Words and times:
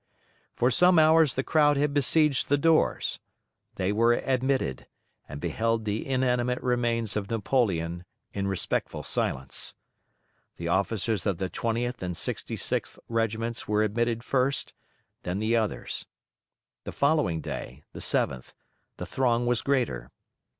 For 0.55 0.71
some 0.71 0.97
hours 0.97 1.35
the 1.35 1.43
crowd 1.43 1.77
had 1.77 1.93
besieged 1.93 2.49
the 2.49 2.57
doors; 2.57 3.19
they 3.75 3.91
were 3.91 4.13
admitted, 4.13 4.87
and 5.29 5.39
beheld 5.39 5.85
the 5.85 6.07
inanimate 6.07 6.59
remains 6.63 7.15
of 7.15 7.29
Napoleon 7.29 8.03
in 8.33 8.47
respectful 8.47 9.03
silence. 9.03 9.75
The 10.57 10.67
officers 10.67 11.27
of 11.27 11.37
the 11.37 11.51
20th 11.51 12.01
and 12.01 12.15
66th 12.15 12.97
Regiments 13.09 13.67
were 13.67 13.83
admitted 13.83 14.23
first, 14.23 14.73
then 15.21 15.37
the 15.37 15.55
others. 15.55 16.07
The 16.83 16.91
following 16.91 17.39
day 17.39 17.83
(the 17.93 17.99
7th) 17.99 18.55
the 18.97 19.05
throng 19.05 19.45
was 19.45 19.61
greater. 19.61 20.09